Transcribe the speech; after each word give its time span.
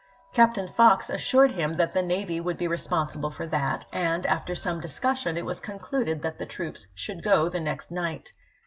Captain 0.33 0.67
Fox 0.67 1.11
assured 1.11 1.51
him 1.51 1.77
that 1.77 1.91
the 1.91 2.01
navy 2.01 2.39
would 2.41 2.57
be 2.57 2.67
responsible 2.67 3.29
for 3.29 3.45
that; 3.45 3.85
and, 3.93 4.25
after 4.25 4.55
some 4.55 4.79
discussion, 4.81 5.37
it 5.37 5.45
was 5.45 5.59
concluded 5.59 6.23
that 6.23 6.39
the 6.39 6.45
troops 6.47 6.87
should 6.95 7.21
go 7.21 7.47
the 7.47 7.59
next 7.59 7.91
night. 7.91 8.33